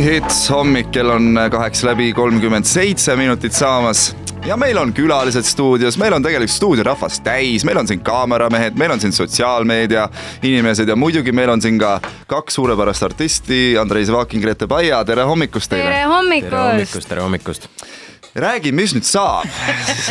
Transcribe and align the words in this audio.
hits 0.00 0.50
hommik, 0.50 0.90
kell 0.92 1.10
on 1.10 1.38
kaheksa 1.50 1.86
läbi 1.90 2.12
kolmkümmend 2.12 2.64
seitse 2.64 3.16
minutit 3.16 3.52
saamas 3.52 4.16
ja 4.46 4.56
meil 4.56 4.78
on 4.80 4.92
külalised 4.96 5.44
stuudios, 5.44 5.98
meil 6.00 6.14
on 6.16 6.24
tegelikult 6.24 6.54
stuudiorahvas 6.54 7.20
täis, 7.24 7.64
meil 7.68 7.78
on 7.82 7.88
siin 7.88 8.00
kaameramehed, 8.04 8.78
meil 8.80 8.94
on 8.94 9.00
siin 9.00 9.12
sotsiaalmeedia 9.12 10.08
inimesed 10.42 10.88
ja 10.88 10.96
muidugi 10.96 11.32
meil 11.36 11.52
on 11.52 11.60
siin 11.62 11.78
ka 11.78 11.98
kaks 12.26 12.56
suurepärast 12.56 13.02
artisti, 13.10 13.78
Andrei 13.80 14.04
Zvakin, 14.04 14.40
Grete 14.40 14.66
Paia, 14.66 15.04
tere 15.04 15.28
hommikust 15.28 15.70
teile! 15.74 15.90
tere 15.90 16.04
hommikust! 16.08 16.50
tere 16.50 16.62
hommikust, 16.70 17.08
tere 17.08 17.26
hommikust! 17.26 17.68
Räägi, 18.34 18.70
mis 18.72 18.92
nüüd 18.94 19.06
saab? 19.06 19.48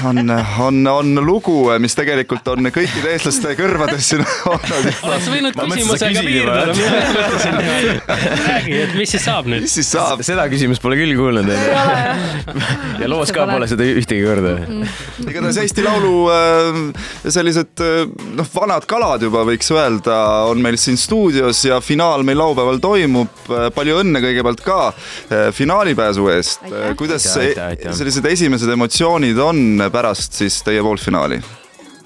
on, 0.07 0.19
on, 0.59 0.87
on 0.87 1.19
lugu, 1.23 1.55
mis 1.79 1.95
tegelikult 1.95 2.47
on 2.51 2.67
kõikide 2.73 3.13
eestlaste 3.13 3.53
kõrvades 3.59 4.09
siin 4.11 4.23
olnud. 4.49 4.89
oleks 5.07 5.29
võinud 5.31 5.59
küsimusega 5.59 6.23
piirduda. 6.25 6.73
räägi, 8.49 8.75
et 8.83 8.95
mis 8.99 9.13
siis 9.15 9.23
saab 9.23 9.47
nüüd? 9.47 9.63
mis 9.63 9.77
siis 9.79 9.91
saab? 9.95 10.23
seda 10.27 10.49
küsimust 10.51 10.83
pole 10.83 10.99
küll 10.99 11.15
kuulnud. 11.15 11.47
ja 12.99 13.09
loos 13.11 13.31
ka 13.35 13.47
pole 13.47 13.69
seda 13.71 13.87
ühtegi 13.87 14.25
korda. 14.27 14.57
igatahes 15.23 15.61
Eesti 15.63 15.87
Laulu 15.87 16.13
äh, 16.35 16.81
sellised 17.23 17.85
äh, 17.85 18.03
noh, 18.35 18.51
vanad 18.55 18.87
kalad 18.89 19.23
juba 19.23 19.45
võiks 19.47 19.71
öelda, 19.75 20.19
on 20.51 20.59
meil 20.63 20.79
siin 20.81 20.99
stuudios 20.99 21.63
ja 21.69 21.79
finaal 21.83 22.27
meil 22.27 22.41
laupäeval 22.41 22.83
toimub. 22.83 23.31
palju 23.75 24.01
õnne 24.03 24.19
kõigepealt 24.23 24.61
ka 24.65 24.81
finaalipääsu 25.55 26.27
eest. 26.35 26.67
kuidas 26.99 27.23
Aitäh, 27.29 27.47
aitäh, 27.47 27.65
aitäh. 27.69 28.08
Sellised 28.09 28.25
esimesed 28.25 28.69
emotsioonid 28.73 29.37
on 29.37 29.81
pärast 29.93 30.33
siis 30.33 30.55
teie 30.65 30.81
poolfinaali? 30.81 31.37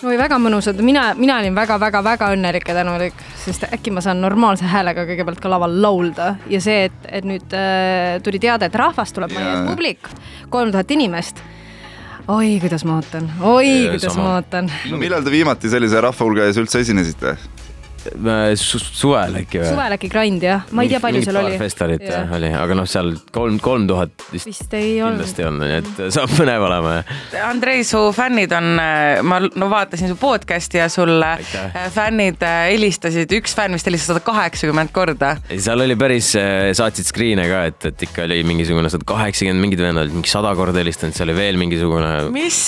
oi, 0.03 0.17
väga 0.19 0.35
mõnusad, 0.35 0.81
mina, 0.83 1.05
mina 1.15 1.37
olin 1.39 1.55
väga-väga-väga 1.55 2.27
õnnelik 2.35 2.67
ja 2.67 2.75
tänulik, 2.75 3.21
sest 3.39 3.63
äkki 3.69 3.93
ma 3.95 4.03
saan 4.03 4.19
normaalse 4.19 4.67
häälega 4.67 5.05
kõigepealt 5.07 5.39
ka 5.39 5.53
laval 5.53 5.77
laulda 5.85 6.33
ja 6.51 6.59
see, 6.59 6.89
et, 6.89 7.07
et 7.07 7.23
nüüd 7.23 7.55
äh, 7.55 8.17
tuli 8.25 8.41
teada, 8.43 8.67
et 8.67 8.75
rahvast 8.75 9.15
tuleb, 9.15 9.31
meie 9.31 9.47
Jaa. 9.47 9.63
publik, 9.69 10.11
kolm 10.51 10.75
tuhat 10.75 10.91
inimest. 10.91 11.39
oi, 12.27 12.57
kuidas 12.59 12.83
ma 12.83 12.99
ootan, 12.99 13.31
oi, 13.39 13.71
kuidas 13.93 14.09
sama. 14.11 14.27
ma 14.27 14.37
ootan. 14.41 14.67
no 14.91 14.99
millal 14.99 15.23
te 15.23 15.31
viimati 15.31 15.71
sellise 15.71 16.03
rahva 16.03 16.27
hulga 16.27 16.51
ees 16.51 16.59
üldse 16.59 16.83
esinesite? 16.83 17.37
Su 18.59 18.79
suvel 18.81 19.39
äkki 19.43 19.61
või? 19.61 19.69
suvel 19.71 19.95
äkki 19.95 20.09
Grand 20.11 20.43
jah, 20.43 20.65
ma 20.75 20.83
ei 20.83 20.91
tea, 20.91 20.99
palju 21.03 21.21
seal 21.25 21.39
oli. 21.39 21.57
festivalit 21.61 22.03
Jah. 22.03 22.25
jah 22.25 22.35
oli, 22.37 22.49
aga 22.57 22.77
noh, 22.77 22.87
seal 22.89 23.13
kolm, 23.33 23.59
kolm 23.63 23.87
tuhat 23.89 24.25
vist 24.33 24.49
vist 24.49 24.73
ei 24.77 24.97
olnud. 25.01 25.21
kindlasti 25.21 25.45
on, 25.47 25.59
nii 25.61 25.77
et 25.79 26.01
saab 26.15 26.33
põnev 26.35 26.65
olema. 26.67 26.95
Andrei, 27.47 27.83
su 27.87 28.01
fännid 28.15 28.53
on, 28.57 28.69
ma 29.29 29.39
no 29.43 29.69
vaatasin 29.71 30.11
su 30.11 30.17
podcast'i 30.19 30.81
ja 30.81 30.89
sulle 30.91 31.31
Aitäh. 31.37 31.71
äh, 31.71 31.87
fännid 31.93 32.43
äh, 32.45 32.67
helistasid, 32.73 33.31
üks 33.39 33.55
fänn 33.57 33.77
vist 33.77 33.89
helistas 33.89 34.13
sada 34.13 34.23
kaheksakümmend 34.25 34.93
korda. 34.95 35.35
seal 35.53 35.85
oli 35.85 35.97
päris, 35.99 36.33
saatsid 36.77 37.09
screen'e 37.09 37.47
ka, 37.49 37.63
et, 37.71 37.89
et 37.93 38.07
ikka 38.09 38.27
oli 38.27 38.41
mingisugune 38.47 38.91
sada 38.93 39.07
kaheksakümmend, 39.09 39.63
mingid 39.63 39.83
vennad 39.83 40.05
olid 40.05 40.19
mingi 40.19 40.31
sada 40.31 40.53
korda 40.59 40.83
helistanud, 40.83 41.15
seal 41.17 41.31
oli 41.31 41.37
veel 41.39 41.61
mingisugune. 41.61 42.11
mis, 42.35 42.59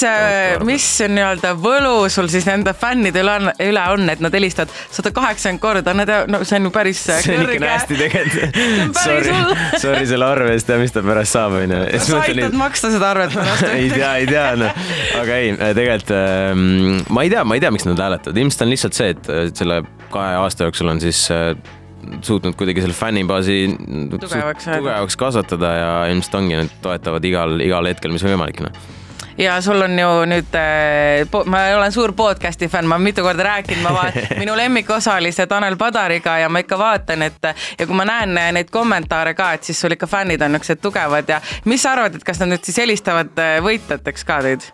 mis 0.66 0.90
nii-öelda 1.12 1.56
võlu 1.60 1.96
sul 2.14 2.32
siis 2.32 2.48
nende 2.50 2.76
fännide 2.78 3.24
üle 3.26 3.38
on, 3.42 3.54
üle 3.68 3.86
on, 3.96 4.10
et 4.14 4.24
nad 4.24 4.34
helistavad 4.36 4.74
sada 4.90 5.12
kaheksakümmend 5.12 5.25
korda, 5.62 5.94
need, 5.98 6.12
no 6.32 6.42
see 6.44 6.60
on 6.60 6.68
ju 6.70 6.72
päris 6.76 7.04
see 7.06 7.38
on 7.38 7.52
ikka 7.56 7.70
hästi 7.72 8.00
tegelikult. 8.00 8.60
Sorry. 9.00 9.36
sorry 9.82 10.10
selle 10.10 10.28
arve 10.28 10.56
eest 10.56 10.70
ja 10.70 10.80
mis 10.82 10.94
ta 10.96 11.04
pärast 11.06 11.38
saab, 11.38 11.58
onju. 11.62 11.82
sa 12.08 12.22
aitad 12.24 12.58
maksta 12.58 12.92
seda 12.94 13.12
arvet 13.14 13.36
pärast 13.36 13.70
ei 13.78 13.90
tea, 13.94 14.12
ei 14.22 14.28
tea 14.30 14.50
noh, 14.60 14.84
aga 15.22 15.40
ei, 15.42 15.56
tegelikult 15.78 16.14
ähm, 16.18 16.68
ma 17.10 17.26
ei 17.26 17.34
tea, 17.34 17.46
ma 17.48 17.58
ei 17.58 17.64
tea, 17.64 17.74
miks 17.76 17.88
nad 17.88 18.04
hääletavad, 18.06 18.44
ilmselt 18.44 18.68
on 18.68 18.76
lihtsalt 18.76 19.00
see, 19.00 19.16
et 19.16 19.32
äh, 19.32 19.48
selle 19.56 19.82
kahe 20.14 20.38
aasta 20.44 20.70
jooksul 20.70 20.94
on 20.94 21.02
siis 21.04 21.26
äh, 21.34 21.54
suutnud 22.26 22.56
kuidagi 22.60 22.84
selle 22.84 22.94
fännibaasi 22.94 23.56
Tugevaks 24.12 24.68
tugevaks 24.70 25.18
kasvatada 25.20 25.72
ja 25.80 25.90
ilmselt 26.14 26.38
ongi, 26.42 26.60
nad 26.60 26.78
toetavad 26.84 27.26
igal, 27.26 27.58
igal 27.66 27.90
hetkel, 27.90 28.14
mis 28.16 28.26
võimalik 28.26 28.62
noh. 28.66 28.86
Ja 29.38 29.62
sul 29.62 29.82
on 29.82 30.00
ju 30.00 30.10
nüüd, 30.30 30.56
ma 31.46 31.64
olen 31.78 31.92
suur 31.92 32.14
podcast'i 32.16 32.70
fänn, 32.72 32.88
ma 32.88 32.98
mitu 33.02 33.24
korda 33.24 33.44
rääkinud, 33.44 33.84
ma 33.84 33.94
vaatan, 33.94 34.30
minu 34.42 34.56
lemmikosa 34.58 35.18
oli 35.20 35.32
see 35.36 35.48
Tanel 35.48 35.78
Padariga 35.78 36.38
ja 36.40 36.50
ma 36.50 36.64
ikka 36.64 36.80
vaatan, 36.80 37.28
et 37.28 37.52
ja 37.80 37.88
kui 37.88 37.96
ma 37.96 38.08
näen 38.08 38.36
neid 38.56 38.72
kommentaare 38.72 39.34
ka, 39.34 39.52
et 39.58 39.64
siis 39.64 39.82
sul 39.82 39.98
ikka 39.98 40.08
fännid 40.08 40.42
on 40.42 40.56
niisugused 40.56 40.82
tugevad 40.82 41.30
ja 41.30 41.42
mis 41.66 41.84
sa 41.84 41.96
arvad, 41.96 42.16
et 42.16 42.24
kas 42.24 42.40
nad 42.42 42.54
nüüd 42.54 42.64
siis 42.66 42.80
helistavad 42.84 43.36
äh, 43.42 43.58
võitjateks 43.66 44.28
ka 44.28 44.42
teid? 44.46 44.72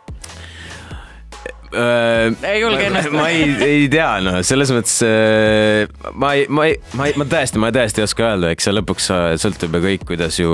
Ei 1.73 2.61
julge 2.61 2.85
ennast- 2.87 3.13
ma 3.15 3.27
ei, 3.31 3.47
ei 3.65 3.87
tea 3.91 4.09
noh, 4.23 4.39
selles 4.45 4.71
mõttes 4.75 4.97
äh, 5.07 5.87
ma 6.13 6.33
ei, 6.37 6.45
ma 6.51 6.67
ei, 6.69 6.77
ma 6.99 7.07
ei, 7.09 7.15
ma 7.19 7.27
tõesti, 7.29 7.61
ma 7.61 7.71
tõesti 7.75 8.03
ei 8.03 8.07
oska 8.07 8.27
öelda, 8.29 8.51
eks 8.53 8.67
see 8.67 8.75
lõpuks 8.75 9.09
äh, 9.15 9.25
sõltub 9.41 9.77
ju 9.77 9.83
kõik, 9.85 10.05
kuidas 10.11 10.39
ju 10.39 10.51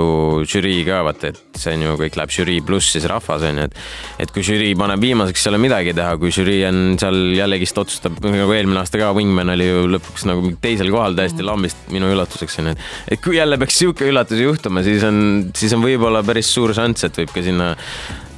žürii 0.48 0.84
ka 0.88 1.02
vaata, 1.06 1.32
et 1.32 1.60
see 1.60 1.76
on 1.76 1.86
ju 1.86 1.96
kõik 2.04 2.18
läheb 2.20 2.34
žürii 2.38 2.64
pluss 2.66 2.94
siis 2.96 3.08
rahvas 3.10 3.46
on 3.48 3.62
ju, 3.62 3.68
et 3.68 4.24
et 4.26 4.34
kui 4.34 4.46
žürii 4.46 4.74
paneb 4.78 5.02
viimaseks, 5.02 5.46
ei 5.46 5.52
ole 5.52 5.62
midagi 5.62 5.94
teha, 5.96 6.16
kui 6.20 6.32
žürii 6.34 6.62
on 6.68 6.80
seal 7.00 7.20
jällegist 7.36 7.78
otsustab 7.78 8.18
nagu 8.24 8.56
eelmine 8.56 8.82
aasta 8.82 9.00
ka, 9.00 9.12
Wingman 9.16 9.54
oli 9.54 9.68
ju 9.68 9.86
lõpuks 9.96 10.26
nagu 10.30 10.54
teisel 10.62 10.90
kohal 10.94 11.18
täiesti 11.18 11.46
lambist 11.46 11.88
minu 11.94 12.10
üllatuseks 12.14 12.60
on 12.62 12.72
ju, 12.72 12.78
et 13.10 13.18
et 13.18 13.24
kui 13.24 13.34
jälle 13.36 13.58
peaks 13.58 13.80
sihuke 13.80 14.06
üllatus 14.06 14.38
juhtuma, 14.38 14.84
siis 14.86 15.02
on, 15.06 15.18
siis 15.58 15.74
on 15.74 15.82
võib-olla 15.82 16.22
päris 16.26 16.50
suur 16.54 16.70
šanss, 16.76 17.08
et 17.08 17.18
võib 17.18 17.34
ka 17.34 17.42
sinna 17.42 17.72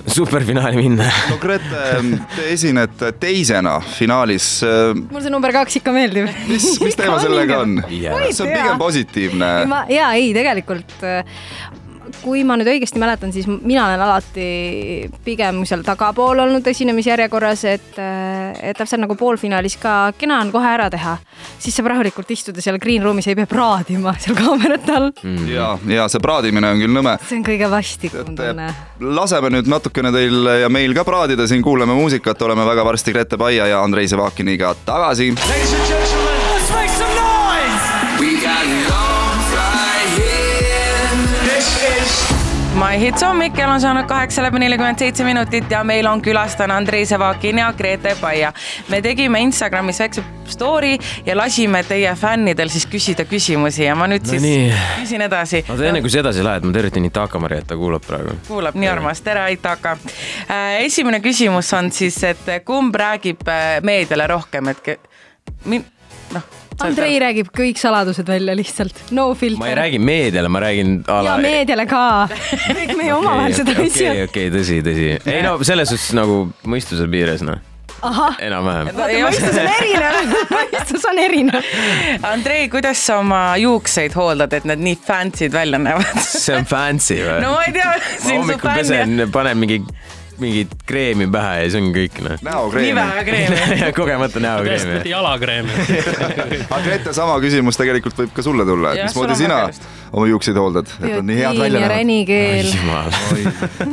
superfinaali 0.06 0.76
minna 0.80 1.06
no 1.30 1.36
Grete, 1.40 2.00
te 2.36 2.46
esinete 2.54 3.12
teisena 3.20 3.78
finaalis. 3.98 4.48
mul 5.10 5.22
see 5.24 5.32
number 5.32 5.52
kaks 5.54 5.80
ikka 5.80 5.94
meeldib. 5.94 6.30
mis, 6.48 6.66
mis 6.82 6.98
teema 6.98 7.18
sellega 7.22 7.60
on? 7.64 7.78
Jaa. 7.92 8.20
see 8.30 8.46
on 8.46 8.52
pigem 8.54 8.80
positiivne. 8.80 9.50
ja 9.92 10.12
ei, 10.18 10.32
tegelikult 10.36 11.04
äh, 11.06 11.24
kui 12.22 12.42
ma 12.46 12.56
nüüd 12.58 12.68
õigesti 12.72 13.00
mäletan, 13.00 13.32
siis 13.34 13.46
mina 13.48 13.86
olen 13.86 14.02
alati 14.04 14.46
pigem 15.24 15.62
seal 15.68 15.84
tagapool 15.86 16.42
olnud 16.44 16.66
esinemisjärjekorras, 16.70 17.64
et, 17.70 17.90
et 17.98 18.78
täpselt 18.78 19.02
nagu 19.02 19.16
poolfinaalis 19.18 19.76
ka 19.80 19.94
kena 20.18 20.40
on 20.44 20.52
kohe 20.54 20.70
ära 20.70 20.90
teha, 20.92 21.16
siis 21.58 21.76
saab 21.76 21.90
rahulikult 21.92 22.30
istuda 22.34 22.62
seal 22.64 22.80
green 22.82 23.04
room'is, 23.04 23.30
ei 23.30 23.38
pea 23.38 23.48
praadima 23.50 24.14
seal 24.22 24.38
kaamerate 24.38 24.96
all. 24.96 25.10
ja, 25.50 25.72
ja 25.88 26.08
see 26.12 26.22
praadimine 26.22 26.74
on 26.74 26.84
küll 26.84 26.96
nõme. 27.00 27.16
see 27.26 27.40
on 27.40 27.46
kõige 27.46 27.70
vastikum 27.72 28.34
tunne. 28.38 28.70
laseme 29.00 29.52
nüüd 29.56 29.70
natukene 29.70 30.12
teil 30.14 30.54
ja 30.64 30.72
meil 30.72 30.96
ka 30.96 31.06
praadida 31.08 31.48
siin, 31.50 31.64
kuulame 31.66 31.96
muusikat, 31.98 32.42
oleme 32.48 32.66
väga 32.68 32.86
varsti 32.86 33.16
Grete 33.16 33.40
Paia 33.40 33.70
ja 33.70 33.84
Andrei 33.84 34.08
Sevakiniga 34.08 34.74
tagasi. 34.84 35.32
Ladies 35.48 35.74
and 35.74 35.88
gentlemen, 35.88 36.19
My 42.90 42.98
Hits 42.98 43.22
hommik, 43.22 43.52
kell 43.54 43.70
on 43.70 43.78
saanud 43.80 44.08
kaheksa 44.10 44.42
läbi 44.42 44.58
nelikümmend 44.58 44.98
seitse 44.98 45.22
minutit 45.24 45.70
ja 45.70 45.84
meil 45.86 46.08
on 46.10 46.18
külas 46.22 46.56
täna 46.58 46.74
Andrei 46.80 47.04
Sevakin 47.06 47.58
ja 47.62 47.68
Grete 47.78 48.16
Paia. 48.20 48.52
me 48.88 48.98
tegime 49.02 49.38
Instagramis 49.40 50.00
väikse 50.02 50.24
story 50.50 50.96
ja 51.26 51.36
lasime 51.38 51.84
teie 51.86 52.10
fännidel 52.18 52.68
siis 52.68 52.88
küsida 52.90 53.22
küsimusi 53.30 53.84
ja 53.86 53.94
ma 53.94 54.08
nüüd 54.10 54.26
No 54.26 54.30
siis 54.32 54.42
nii. 54.42 54.72
küsin 55.04 55.22
edasi. 55.22 55.62
oota, 55.70 55.84
enne 55.86 56.00
kui 56.02 56.10
sa 56.10 56.18
edasi 56.24 56.42
lähed, 56.44 56.66
ma 56.66 56.72
tervitan 56.74 57.04
Itaka 57.06 57.38
Maria, 57.38 57.62
et 57.62 57.66
ta 57.70 57.76
kuulab 57.78 58.02
praegu. 58.06 58.34
kuulab 58.48 58.74
nii 58.74 58.88
armas, 58.90 59.20
tere 59.22 59.40
Aitaka. 59.40 59.96
esimene 60.80 61.20
küsimus 61.20 61.70
on 61.78 61.92
siis, 61.92 62.18
et 62.24 62.42
kumb 62.64 62.94
räägib 62.94 63.46
äh, 63.46 63.78
meediale 63.86 64.26
rohkem, 64.26 64.68
et 64.74 64.96
noh. 66.34 66.59
Andrei 66.86 67.18
räägib 67.22 67.50
kõik 67.56 67.80
saladused 67.80 68.28
välja 68.28 68.54
lihtsalt, 68.56 69.02
no 69.16 69.30
filter. 69.38 69.60
ma 69.60 69.70
ei 69.70 69.78
räägi 69.78 69.98
meediale, 70.02 70.52
ma 70.52 70.62
räägin 70.64 71.00
ala... 71.06 71.34
ja 71.34 71.38
meediale 71.42 71.86
ka, 71.90 72.04
kõik 72.78 72.94
meie 72.98 73.16
omavahelised 73.16 73.72
okei, 73.74 73.88
asjad 73.90 74.12
okei, 74.12 74.28
okei, 74.28 74.52
tõsi, 74.54 74.78
tõsi. 74.86 75.10
ei 75.30 75.42
no 75.46 75.58
selles 75.66 75.92
suhtes 75.92 76.14
nagu 76.16 76.42
mõistuse 76.70 77.08
piires 77.10 77.44
noh, 77.46 77.60
ahah, 78.06 78.38
enam-vähem. 78.42 78.90
mõistus 78.96 79.58
on 79.60 79.68
erinev, 79.74 80.36
mõistus 80.56 81.06
on 81.10 81.20
erinev. 81.20 81.74
Andrei, 82.30 82.68
kuidas 82.72 83.02
sa 83.06 83.20
oma 83.20 83.42
juukseid 83.60 84.16
hooldad, 84.16 84.54
et 84.56 84.68
need 84.68 84.84
nii 84.86 85.00
fancy'd 85.06 85.54
välja 85.54 85.80
näevad? 85.82 86.24
see 86.24 86.56
on 86.56 86.68
fancy 86.68 87.20
või? 87.20 87.40
no 87.44 87.54
ma 87.56 87.66
ei 87.68 87.76
tea, 87.76 87.92
ma 88.24 88.38
hommikul 88.38 88.74
pesen, 88.80 89.26
panen 89.34 89.60
mingi, 89.60 89.82
mingit 90.42 90.74
kreemi 90.86 91.26
pähe 91.30 91.62
ja 91.64 91.70
see 91.72 91.82
on 91.82 91.92
kõik 91.94 92.18
noh. 92.24 92.36
nii 92.40 92.50
näokreem. 92.50 92.98
vähe 92.98 93.24
kreemi. 93.28 93.92
kogemata 94.00 94.30
tõesti 94.30 94.44
näokreemi 94.46 94.98
pidi. 94.98 95.14
jalakreemi. 95.14 95.70
aga 96.74 96.82
Grete, 96.86 97.14
sama 97.16 97.38
küsimus 97.42 97.78
tegelikult 97.80 98.18
võib 98.22 98.34
ka 98.36 98.44
sulle 98.46 98.66
tulla, 98.68 98.94
et 98.94 99.08
mismoodi 99.08 99.36
on 99.36 99.40
sina 99.40 99.60
oma 100.10 100.26
juukseid 100.30 100.58
hooldad, 100.58 100.90
et 101.00 101.14
nad 101.14 101.30
nii 101.30 101.38
head 101.42 101.60
välja 101.60 101.80
ja 101.80 101.86
näevad? 101.86 101.96
ränikeel 101.96 102.72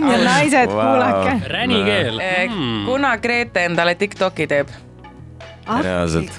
ja 0.07 0.17
naised, 0.23 0.73
Vau. 0.73 0.83
kuulake. 0.83 1.38
ränikeel. 1.53 2.19
Eh, 2.19 2.59
kuna 2.85 3.17
Grete 3.21 3.65
endale 3.69 3.95
Tiktoki 3.95 4.47
teeb? 4.47 4.75
Reaalselt. 5.68 6.31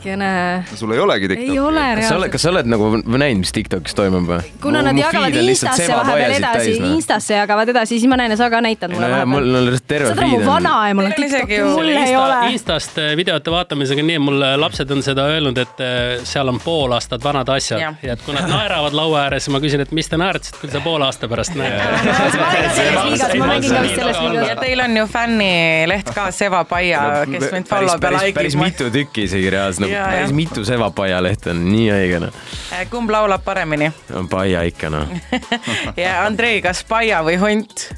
sul 0.75 0.93
ei 0.93 0.99
olegi 0.99 1.29
ei 1.29 1.37
TikTok'i? 1.37 1.59
ole 1.61 1.85
kas 1.97 2.09
sa 2.09 2.15
oled, 2.17 2.29
reaalselt. 2.29 2.33
kas 2.33 2.43
sa 2.43 2.53
oled 2.53 2.71
nagu 2.73 2.91
näinud, 2.97 3.43
mis 3.43 3.53
Tiktokis 3.53 3.97
toimub 3.99 4.29
või? 4.29 4.41
kuna 4.63 4.83
nad 4.87 4.99
jagavad 4.99 5.37
Instasse 5.43 5.89
vahepeal 5.93 6.37
edasi, 6.39 6.77
Instasse 6.91 7.39
jagavad 7.39 7.73
edasi, 7.75 7.99
siis 7.99 8.09
ma 8.11 8.19
näen 8.21 8.35
ja 8.35 8.39
sa 8.41 8.51
ka 8.53 8.61
näitad 8.65 8.95
mulle 8.95 9.09
mul 9.25 9.41
vahepeal. 9.43 9.73
on 9.73 9.79
terve 9.93 10.13
saad 10.13 10.23
aru, 10.23 10.29
mu 10.29 10.39
feed 10.39 10.47
on. 10.47 10.53
vanaemal 10.53 11.11
on 11.11 11.17
TikTok'i, 11.19 11.61
mul 11.69 11.93
ei 11.93 12.17
ole. 12.17 12.39
Instast 12.55 12.99
äh, 13.03 13.13
videote 13.19 13.55
vaatamisega 13.55 14.05
nii, 14.11 14.19
mul 14.23 14.43
äh, 14.43 14.55
lapsed 14.61 14.91
on 14.95 15.03
seda 15.05 15.29
öelnud, 15.35 15.59
et 15.61 15.85
äh, 15.85 16.25
seal 16.29 16.49
on 16.53 16.61
pool 16.65 16.95
aastat 16.97 17.25
vanad 17.25 17.49
asjad 17.53 17.83
Jah. 17.83 17.99
ja 18.03 18.17
et 18.17 18.25
kui 18.25 18.37
nad 18.37 18.49
naeravad 18.51 18.97
laua 18.97 19.27
ääres, 19.27 19.47
siis 19.47 19.55
ma 19.55 19.63
küsin, 19.65 19.85
et 19.85 19.93
mis 19.97 20.09
te 20.09 20.21
naeratasite, 20.21 20.63
küll 20.63 20.75
sa 20.75 20.83
poole 20.85 21.09
aasta 21.09 21.29
pärast 21.31 21.57
näed. 21.59 21.77
ma 23.39 23.51
mängin 23.53 23.75
ka 23.75 23.83
vist 23.85 23.99
selles 23.99 24.17
ja 24.17 24.33
liigas. 24.33 24.61
teil 24.63 24.85
on 24.85 24.97
ju 24.97 25.07
fännileht 25.07 26.13
ka, 26.15 26.29
Seva 26.35 26.65
Paia, 26.69 27.03
kes 27.27 27.49
mind 27.53 27.71
follow 27.71 28.01
peal 28.01 28.19
päris, 28.35 28.57
mitu 28.59 28.91
tükki 28.95 29.18
isegi 29.27 29.51
reaalselt, 29.51 29.87
nagu 29.87 29.95
Jaa, 29.95 30.07
päris 30.13 30.31
jah. 30.31 30.37
mitu 30.37 30.65
Seva-Paia 30.69 31.23
lehte 31.25 31.53
on, 31.55 31.65
nii 31.73 31.89
õige 31.95 32.21
noh. 32.23 32.43
kumb 32.91 33.11
laulab 33.11 33.45
paremini? 33.45 33.91
Paia 34.31 34.63
ikka 34.69 34.93
noh. 34.93 35.09
ja 36.03 36.21
Andrei, 36.27 36.63
kas 36.65 36.85
Paia 36.89 37.23
või 37.27 37.39
hunt? 37.43 37.89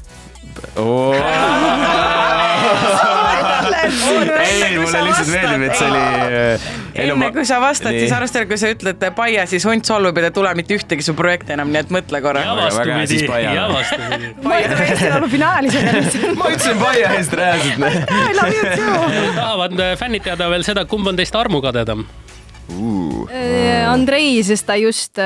ei, 4.29 4.77
mulle 4.79 5.03
lihtsalt 5.07 5.31
meeldib, 5.31 5.65
et 5.67 5.75
see 5.79 5.89
oli. 5.89 6.01
enne 7.05 7.29
kui 7.35 7.45
sa 7.47 7.59
vastad, 7.63 7.95
siis 7.97 8.15
arvestada, 8.15 8.47
kui 8.49 8.59
sa 8.61 8.71
ütled 8.73 9.05
Paia, 9.17 9.45
siis 9.49 9.65
hunt 9.67 9.87
solvub 9.87 10.17
ja 10.17 10.29
ei 10.29 10.35
tule 10.35 10.53
mitte 10.57 10.77
ühtegi 10.77 11.05
su 11.05 11.15
projekti 11.17 11.55
enam, 11.57 11.71
nii 11.73 11.83
et 11.83 11.93
mõtle 11.93 12.23
korra. 12.23 12.45
ja 12.47 12.55
vastupidi 12.57 13.07
siis, 13.13 13.27
Paia. 13.29 13.53
ja 13.57 13.67
vastupidi. 13.71 14.33
tule 14.45 14.87
Eesti 14.87 15.11
Laulu 15.13 15.31
finaalis 15.31 15.77
enam. 15.81 16.01
ma 16.39 16.51
ütlesin 16.53 16.81
Paia 16.81 17.13
eest 17.19 17.37
reaalselt. 17.39 17.87
I 18.31 18.35
love 18.37 18.55
you 18.55 18.75
too. 18.75 19.31
tahavad 19.35 19.79
äh, 19.79 19.95
fännid 19.99 20.27
teada 20.27 20.49
veel 20.51 20.67
seda, 20.67 20.85
kumb 20.89 21.07
on 21.11 21.19
teist 21.19 21.35
armukadedam? 21.35 22.05
Äh, 22.69 23.83
Andrei, 23.89 24.43
sest 24.43 24.65
ta 24.67 24.77
just, 24.79 25.19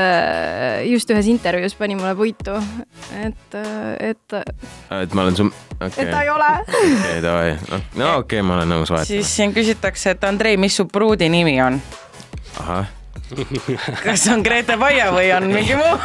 just 0.89 1.11
ühes 1.13 1.27
intervjuus 1.29 1.75
pani 1.77 1.97
mulle 1.97 2.15
puitu, 2.17 2.55
et, 3.21 3.57
et, 3.99 4.37
et 5.01 5.13
ma 5.13 5.25
olen 5.25 5.37
su, 5.37 5.47
et 5.77 5.87
okei 5.89 6.09
ta 6.09 6.23
ei, 6.23 6.31
ole. 6.33 6.51
okei 6.65 7.21
davai, 7.23 7.55
no 8.01 8.11
okei, 8.23 8.41
ma 8.45 8.59
olen 8.59 8.73
nõus 8.75 8.93
vahetama. 8.93 9.11
siis 9.11 9.35
siin 9.37 9.53
küsitakse, 9.55 10.15
et 10.15 10.27
Andrei, 10.27 10.57
mis 10.57 10.75
su 10.75 10.87
pruudi 10.89 11.29
nimi 11.29 11.57
on? 11.61 11.79
ahah, 12.63 12.89
kas 14.05 14.27
on 14.29 14.43
Grete 14.45 14.77
Paia 14.77 15.09
või 15.13 15.29
on 15.33 15.47
mingi 15.49 15.77
muu? 15.77 15.95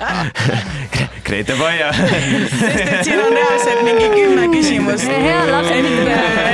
Grete 1.26 1.56
Paia. 1.56 1.88
sest 1.94 2.80
et 2.82 3.04
siin 3.06 3.22
on 3.22 3.32
reaalselt 3.34 3.82
mingi 3.86 4.10
kümme 4.12 4.46
küsimust. 4.52 5.08
hea 5.08 5.40
lapsed. 5.48 5.88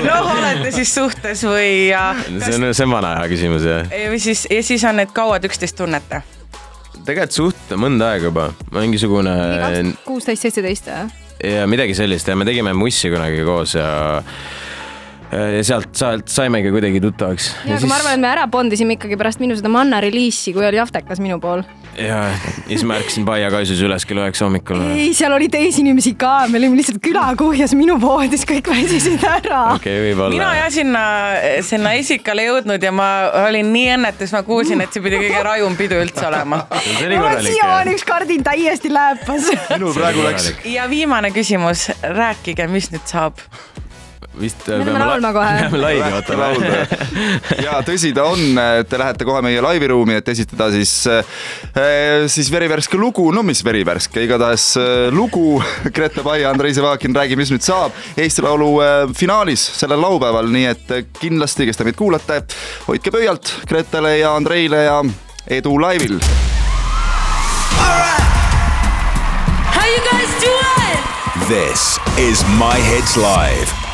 noh, 0.07 0.31
olete 0.37 0.73
siis 0.77 0.95
suhtes 0.95 1.45
või 1.49 1.91
ja 1.91 2.09
see 2.29 2.57
on, 2.59 2.71
see 2.71 2.87
on 2.87 2.95
vana 2.95 3.17
aja 3.17 3.29
küsimus 3.33 3.67
jah. 3.67 3.91
või 4.13 4.23
siis, 4.23 4.47
ja 4.51 4.63
siis 4.67 4.87
on, 4.87 5.03
et 5.03 5.15
kaua 5.17 5.41
te 5.41 5.51
üksteist 5.51 5.79
tunnete? 5.81 6.23
tegelikult 7.07 7.37
suht 7.37 7.77
mõnda 7.79 8.13
aega 8.15 8.31
juba, 8.31 8.51
mingisugune 8.75 9.35
kuusteist, 10.07 10.47
seitseteist 10.47 10.93
või? 10.93 11.25
ja 11.57 11.67
midagi 11.69 11.95
sellist 11.99 12.29
ja 12.29 12.37
me 12.39 12.47
tegime 12.49 12.73
Mussi 12.77 13.11
kunagi 13.13 13.43
koos 13.47 13.75
ja 13.77 13.89
ja 15.33 15.65
sealt, 15.67 15.91
sealt 15.97 16.31
saimegi 16.31 16.71
kuidagi 16.71 17.01
tuttavaks. 17.03 17.51
ja 17.67 17.77
aga 17.77 17.89
ma 17.91 17.99
arvan, 17.99 18.15
et 18.15 18.23
me 18.23 18.29
ära 18.31 18.47
bondisime 18.51 18.95
ikkagi 18.97 19.19
pärast 19.19 19.43
minu 19.43 19.57
seda 19.59 19.71
manna 19.73 19.99
reliisi, 20.03 20.55
kui 20.55 20.67
oli 20.67 20.79
Aftekas 20.79 21.21
minu 21.23 21.39
pool. 21.43 21.65
ja, 21.99 22.21
ja 22.29 22.61
siis 22.69 22.85
ma 22.87 22.99
ärkasin 23.01 23.27
Paia 23.27 23.51
kaisus 23.51 23.81
üles 23.83 24.07
kell 24.07 24.21
üheksa 24.23 24.47
hommikul. 24.47 24.85
ei, 24.95 25.11
seal 25.19 25.35
oli 25.35 25.49
teisi 25.53 25.83
inimesi 25.83 26.15
ka, 26.19 26.33
me 26.51 26.61
olime 26.61 26.79
lihtsalt 26.79 27.01
külakuhjas 27.03 27.75
minu 27.79 27.99
voodis, 28.03 28.47
kõik 28.49 28.71
väsisid 28.71 29.25
ära. 29.27 29.63
okei, 29.75 29.97
võib-olla 30.05 30.35
mina. 30.37 30.51
jah 30.61 30.71
sinna, 30.79 31.05
sinna 31.67 31.97
Esikale 31.99 32.47
jõudnud 32.47 32.87
ja 32.87 32.93
ma 32.95 33.09
olin 33.47 33.73
nii 33.75 33.95
õnnetus, 33.97 34.35
ma 34.37 34.45
kuulsin, 34.47 34.85
et 34.85 34.95
see 34.95 35.05
pidi 35.05 35.21
kõige 35.25 35.43
rajum 35.49 35.79
pidu 35.79 35.99
üldse 36.05 36.29
olema. 36.31 36.63
ma 36.71 37.01
korralik. 37.03 37.51
siiamaani 37.51 37.97
üks 37.99 38.07
kardin 38.07 38.47
täiesti 38.47 38.95
lääpas. 38.95 39.51
minul 39.75 39.97
praegu 39.97 40.23
läks, 40.29 40.53
ja 40.71 40.87
viimane 40.91 41.35
küsimus, 41.35 41.89
rääkige, 42.15 42.71
mis 42.71 42.93
nüüd 42.95 43.11
saab? 43.11 43.43
Vist 44.41 44.67
Me 44.69 44.85
peame 44.85 45.05
laulma 45.05 45.33
kohe. 45.37 45.57
peame 45.63 45.83
laivi 45.83 46.13
vaatama. 46.17 46.51
ja 47.67 47.81
tõsi 47.87 48.13
ta 48.17 48.27
on, 48.33 48.61
et 48.81 48.91
te 48.91 49.01
lähete 49.01 49.29
kohe 49.29 49.43
meie 49.45 49.63
laiviruumi, 49.65 50.19
et 50.21 50.29
esitada 50.35 50.69
siis, 50.75 50.93
siis 52.33 52.51
verivärske 52.53 52.99
lugu, 53.01 53.29
no 53.35 53.45
mis 53.47 53.63
verivärske, 53.65 54.25
igatahes 54.27 54.67
eh, 54.81 55.09
lugu 55.15 55.63
Grete 55.97 56.23
Paia, 56.23 56.51
Andrei 56.51 56.75
Sevakin 56.75 57.15
räägib, 57.17 57.41
mis 57.41 57.53
nüüd 57.53 57.65
saab 57.67 57.97
Eesti 58.17 58.45
Laulu 58.45 58.73
eh, 58.83 59.15
finaalis 59.17 59.65
sellel 59.81 60.01
laupäeval, 60.03 60.51
nii 60.53 60.67
et 60.73 60.93
eh, 60.95 61.07
kindlasti, 61.21 61.69
kes 61.69 61.81
te 61.81 61.87
meid 61.87 61.99
kuulate, 61.99 62.43
hoidke 62.89 63.15
pöialt 63.15 63.53
Gretele 63.69 64.19
ja 64.21 64.35
Andreile 64.37 64.85
ja 64.87 65.01
edu 65.59 65.77
laivil 65.81 66.21
How 69.77 69.87
you 69.87 70.03
guys 70.11 70.33
doing? 70.43 71.03
This 71.47 71.99
is 72.19 72.43
My 72.59 72.81
Hits 72.81 73.17
Live. 73.17 73.86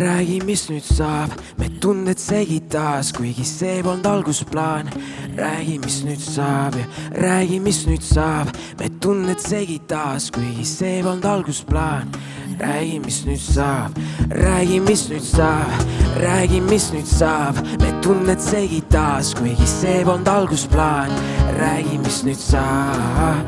räägi, 0.00 0.40
mis 0.44 0.68
nüüd 0.70 0.84
saab, 0.84 1.32
me 1.58 1.68
tunded 1.80 2.18
segi 2.18 2.60
taas, 2.72 3.12
kuigi 3.12 3.44
see 3.44 3.82
polnud 3.82 4.06
algusplaan. 4.06 4.88
räägi, 5.36 5.78
mis 5.78 6.02
nüüd 6.04 6.20
saab 6.20 6.74
ja 6.78 6.84
räägi, 7.22 7.60
mis 7.60 7.86
nüüd 7.86 8.02
saab, 8.02 8.48
me 8.80 8.88
tunded 9.00 9.38
segi 9.38 9.78
taas, 9.88 10.30
kuigi 10.30 10.64
see 10.64 11.02
polnud 11.02 11.24
algusplaan. 11.24 12.12
räägi, 12.60 13.00
mis 13.04 13.24
nüüd 13.26 13.40
saab, 13.40 13.98
räägi, 14.30 14.80
mis 14.80 15.08
nüüd 15.10 15.24
saab, 15.24 15.84
räägi, 16.16 16.60
mis 16.60 16.90
nüüd 16.92 17.06
saab, 17.06 17.60
me 17.80 17.92
tunded 18.02 18.40
segi 18.40 18.80
taas, 18.88 19.34
kuigi 19.34 19.66
see 19.66 20.04
polnud 20.04 20.28
algusplaan. 20.28 21.10
räägi, 21.58 21.98
mis 21.98 22.22
nüüd 22.24 22.40
saab, 22.40 23.44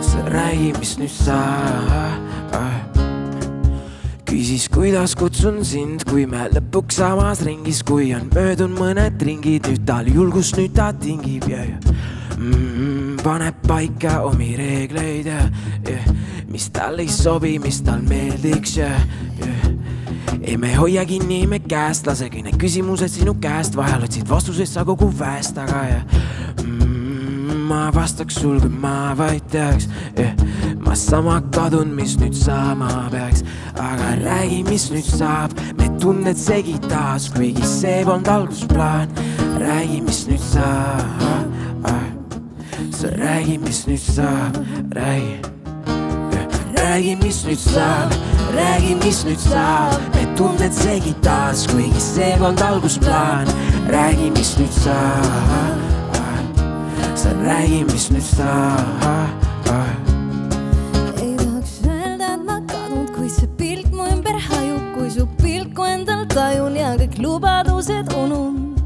sa 0.00 0.18
räägi, 0.30 0.72
mis 0.78 0.98
nüüd 0.98 1.14
saab 1.24 2.77
küsis, 4.28 4.66
kuidas 4.68 5.14
kutsun 5.16 5.62
sind, 5.64 6.02
kui 6.08 6.26
me 6.28 6.48
lõpuks 6.52 6.98
samas 7.00 7.40
ringis, 7.46 7.80
kui 7.86 8.10
on 8.16 8.26
möödunud 8.34 8.76
mõned 8.76 9.22
ringid, 9.24 9.68
nüüd 9.70 9.86
tal 9.88 10.08
julgust, 10.12 10.58
nüüd 10.58 10.74
ta 10.76 10.90
tingib 10.92 11.46
ja, 11.48 11.62
mm, 12.36 13.22
paneb 13.24 13.56
paika 13.64 14.18
omi 14.28 14.50
reegleid 14.58 15.30
ja, 15.30 15.46
ja 15.88 16.16
mis 16.48 16.68
talle 16.74 17.06
ei 17.06 17.12
sobi, 17.12 17.56
mis 17.62 17.80
tal 17.86 18.04
meeldiks 18.08 18.76
ja, 18.82 18.90
ja 19.40 19.54
ei, 20.42 20.58
me 20.60 20.74
hoia 20.76 21.06
kinni 21.08 21.46
me 21.48 21.62
käest, 21.64 22.08
lase 22.08 22.28
kõik 22.28 22.50
need 22.50 22.60
küsimused 22.60 23.14
sinu 23.14 23.38
käest, 23.40 23.78
vahel 23.80 24.04
otsid 24.08 24.28
vastuseid 24.28 24.68
sa 24.68 24.84
kogu 24.88 25.08
väest 25.18 25.56
taga 25.56 25.84
ja 25.88 26.02
mm, 26.66 27.64
ma 27.70 27.86
vastaks 27.96 28.42
sul, 28.42 28.60
kui 28.60 28.76
ma 28.84 29.14
vaid 29.16 29.48
teaks 29.52 29.88
yeah., 30.18 30.36
ma 30.88 30.94
sama 30.94 31.42
kadun, 31.52 31.88
mis 31.92 32.16
nüüd 32.16 32.32
saama 32.32 32.88
peaks, 33.12 33.42
aga 33.76 34.14
räägi, 34.24 34.62
mis 34.70 34.86
nüüd 34.90 35.04
saab, 35.04 35.52
me 35.76 35.88
tunded 36.00 36.38
segi 36.40 36.78
taas, 36.88 37.28
kuigi 37.34 37.66
see 37.66 38.04
polnud 38.08 38.28
algusplaan. 38.28 39.08
räägi, 39.60 40.00
mis 40.00 40.24
nüüd 40.30 40.40
saab, 40.40 41.44
sa 42.96 43.08
räägi, 43.20 43.58
mis 43.58 43.84
nüüd 43.86 44.00
saab, 44.00 44.56
räägi. 44.96 45.36
Räägi, 46.78 47.16
mis 47.22 47.44
nüüd 47.44 47.60
saab, 47.60 48.16
räägi, 48.56 48.96
mis 49.04 49.24
nüüd 49.28 49.44
saab, 49.44 50.00
me 50.14 50.24
tunded 50.40 50.72
segi 50.72 51.12
taas, 51.20 51.66
kuigi 51.68 52.00
see 52.00 52.32
polnud 52.40 52.64
algusplaan. 52.64 53.46
räägi, 53.92 54.30
mis 54.30 54.56
nüüd 54.56 54.72
saab, 54.72 55.78
sa 57.14 57.28
räägi, 57.44 57.84
mis 57.92 58.10
nüüd 58.10 58.24
saab. 58.36 60.07
Tajun 66.32 66.76
ja 66.78 66.92
kõik 66.98 67.18
lubadused 67.22 68.12
ununud. 68.16 68.80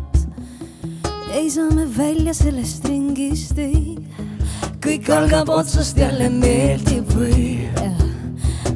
ei 1.33 1.51
saa 1.51 1.71
me 1.73 1.87
välja 1.97 2.35
sellest 2.35 2.85
ringist, 2.89 3.59
ei. 3.59 3.97
kõik 4.85 5.11
algab 5.15 5.51
otsast 5.53 5.99
jälle 5.99 6.29
meeldib 6.31 7.09
või? 7.17 7.69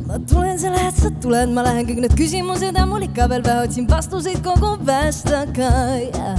ma 0.07 0.19
tulen, 0.31 0.59
sa 0.59 0.71
lähed, 0.73 0.97
sa 0.97 1.11
tuled, 1.23 1.53
ma 1.53 1.67
lähen, 1.67 1.87
kõik 1.89 2.05
need 2.07 2.19
küsimused 2.19 2.79
on 2.83 2.93
mul 2.93 3.07
ikka 3.09 3.29
veel 3.33 3.45
pähe, 3.47 3.67
otsin 3.69 3.89
vastuseid 3.91 4.43
kogu 4.45 4.77
väest 4.87 5.29
taga 5.31 5.73
ja 6.03 6.37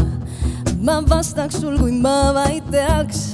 ma 0.82 1.02
vastaks 1.08 1.62
sul, 1.62 1.78
kui 1.80 1.92
ma 1.92 2.34
vaid 2.36 2.66
teaks, 2.74 3.32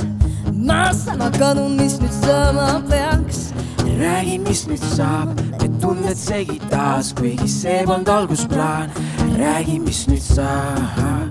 maast 0.63 1.07
ära 1.11 1.29
kadunud, 1.37 1.81
mis 1.81 1.97
nüüd 1.99 2.13
saama 2.23 2.81
peaks. 2.89 3.51
räägi, 3.99 4.37
mis 4.39 4.65
nüüd 4.67 4.83
saab, 4.95 5.33
need 5.61 5.75
tunded 5.81 6.17
segi 6.17 6.59
taas, 6.71 7.13
kuigi 7.13 7.47
see 7.47 7.83
polnud 7.85 8.07
algusplaan. 8.07 8.89
räägi, 9.37 9.79
mis 9.79 10.07
nüüd 10.07 10.23
saab, 10.23 11.29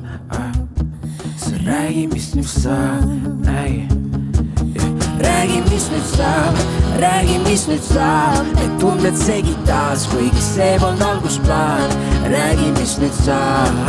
sa 1.36 1.54
räägi, 1.66 2.06
mis 2.12 2.34
nüüd 2.34 2.48
saab, 2.48 3.08
räägi. 3.46 3.88
räägi, 5.24 5.60
mis 5.70 5.88
nüüd 5.92 6.08
saab, 6.16 6.60
räägi, 7.00 7.38
mis 7.48 7.66
nüüd 7.68 7.84
saab, 7.88 8.52
need 8.58 8.78
tunded 8.80 9.16
segi 9.16 9.56
taas, 9.66 10.06
kuigi 10.12 10.42
see 10.42 10.76
polnud 10.80 11.02
algusplaan. 11.02 11.90
räägi, 12.34 12.68
mis 12.80 12.98
nüüd 12.98 13.16
saab, 13.24 13.80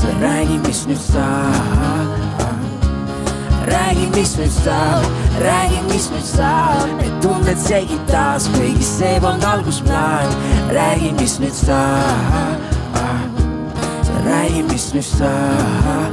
sa 0.00 0.18
räägi, 0.20 0.58
mis 0.66 0.86
nüüd 0.86 1.06
saab 1.12 2.29
räägi, 3.72 4.06
mis 4.16 4.36
nüüd 4.38 4.52
saab, 4.64 5.04
räägi, 5.44 5.80
mis 5.92 6.10
nüüd 6.10 6.26
saab, 6.26 6.88
need 7.00 7.14
tunded 7.22 7.58
segi 7.58 7.98
taas, 8.10 8.48
kuigi 8.54 8.84
see 8.84 9.20
polnud 9.20 9.44
algusplaan. 9.44 10.28
räägi, 10.74 11.12
mis 11.20 11.38
nüüd 11.40 11.54
saab, 11.54 12.58
sa 14.06 14.14
räägi, 14.26 14.62
mis 14.62 14.92
nüüd 14.94 15.04
saab, 15.04 16.12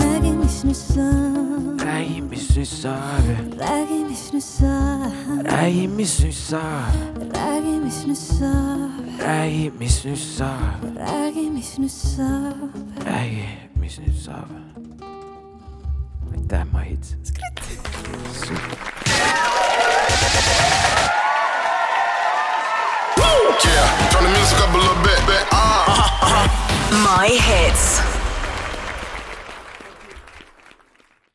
räägi, 0.00 0.32
mis 0.42 0.64
nüüd 0.64 0.76
saab, 0.76 1.54
räägi, 1.84 2.20
mis 2.30 2.48
nüüd 2.56 2.68
saab, 2.68 3.24
räägi, 3.60 3.98
mis 4.08 4.32
nüüd 4.32 4.42
saab, 4.42 5.44
räägi, 5.50 5.88
mis 5.88 6.18
nüüd 6.24 6.34
saab, 6.34 6.94
räägi, 7.34 7.78
mis 7.84 8.04
nüüd 8.06 8.18
saab, 8.18 8.94
räägi, 9.24 9.70
mis 9.78 10.04
nüüd 10.04 10.16
saab, 10.18 10.84
räägi, 10.96 11.50
mis 11.50 11.78
nüüd 11.78 11.90
saab. 11.90 12.78
räägi, 13.06 13.48
mis 13.80 13.98
nüüd 13.98 14.16
saab. 14.24 15.13
aitäh, 16.44 16.64
Mahits. 16.72 17.16
Yeah, 23.64 24.08
turn 24.10 24.24
the 24.24 24.30
music 24.30 24.58
up 24.58 24.74
a 24.74 24.76
little 24.76 25.02
bit, 25.02 25.26
bit. 25.26 25.46
Uh, 25.52 25.84
uh, 25.88 26.18
uh. 26.22 27.04
My 27.04 27.28
hits. 27.28 28.13